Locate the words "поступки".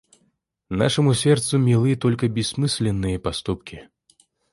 3.19-3.89